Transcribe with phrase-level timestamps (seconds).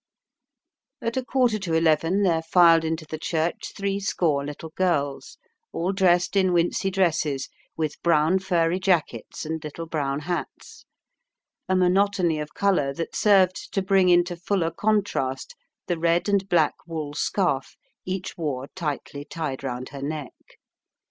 [0.99, 5.37] At a quarter to eleven there filed into the church threescore little girls,
[5.71, 10.85] all dressed in wincey dresses, with brown, furry jackets and little brown hats,
[11.69, 15.53] a monotony of colour that served to bring into fuller contrast
[15.85, 20.33] the red and black wool scarf each wore tightly tied round her neck.